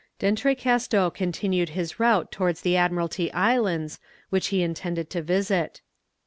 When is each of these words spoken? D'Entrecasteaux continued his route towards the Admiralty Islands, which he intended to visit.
D'Entrecasteaux 0.17 1.11
continued 1.11 1.69
his 1.69 1.99
route 1.99 2.31
towards 2.31 2.61
the 2.61 2.75
Admiralty 2.75 3.31
Islands, 3.33 3.99
which 4.31 4.47
he 4.47 4.63
intended 4.63 5.11
to 5.11 5.21
visit. 5.21 5.81